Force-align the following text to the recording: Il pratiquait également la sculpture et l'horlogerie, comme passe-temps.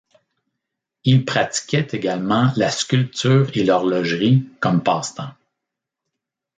Il 1.03 1.25
pratiquait 1.25 1.89
également 1.91 2.51
la 2.55 2.71
sculpture 2.71 3.51
et 3.55 3.63
l'horlogerie, 3.63 4.47
comme 4.59 4.81
passe-temps. 4.81 5.35